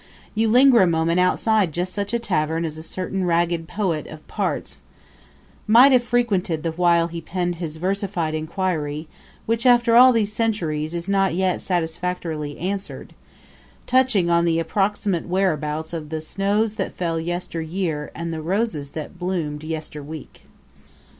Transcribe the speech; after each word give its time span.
You 0.33 0.47
linger 0.47 0.81
a 0.81 0.87
moment 0.87 1.19
outside 1.19 1.71
just 1.73 1.93
such 1.93 2.11
a 2.11 2.17
tavern 2.17 2.65
as 2.65 2.75
a 2.75 2.81
certain 2.81 3.23
ragged 3.23 3.67
poet 3.67 4.07
of 4.07 4.27
parts 4.27 4.77
might 5.67 5.91
have 5.91 6.01
frequented 6.01 6.63
the 6.63 6.71
while 6.71 7.05
he 7.07 7.21
penned 7.21 7.57
his 7.57 7.75
versified 7.75 8.33
inquiry 8.33 9.07
which 9.45 9.63
after 9.67 9.95
all 9.95 10.11
these 10.11 10.33
centuries 10.33 10.95
is 10.95 11.07
not 11.07 11.35
yet 11.35 11.61
satisfactorily 11.61 12.57
answered, 12.57 13.13
touching 13.85 14.27
on 14.31 14.45
the 14.45 14.57
approximate 14.59 15.27
whereabouts 15.27 15.93
of 15.93 16.09
the 16.09 16.19
snows 16.19 16.77
that 16.77 16.97
fell 16.97 17.19
yesteryear 17.19 18.09
and 18.15 18.33
the 18.33 18.41
roses 18.41 18.93
that 18.97 19.19
bloomed 19.19 19.61
yesterweek. 19.63 20.45